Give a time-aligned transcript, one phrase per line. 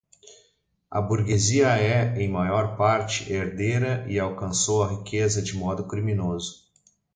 [0.89, 6.63] A burguesia é, em maior parte, herdeira e alcançou a riqueza de modo criminoso